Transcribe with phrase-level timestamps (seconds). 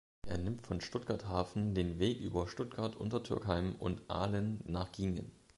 [0.27, 5.31] Er nimmt von Stuttgart Hafen den Weg über Stuttgart-Untertürkheim und Aalen nach Giengen.